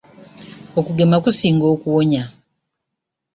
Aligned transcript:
Okugema 0.79 1.15
kusinga 1.23 1.63
okuwonya. 1.73 2.23